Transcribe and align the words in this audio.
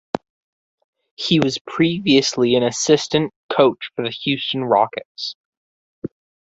He 1.13 1.39
was 1.39 1.59
previously 1.59 2.55
an 2.55 2.63
assistant 2.63 3.31
coach 3.55 3.91
for 3.95 4.03
the 4.03 4.09
Houston 4.09 4.63
Rockets. 4.65 5.35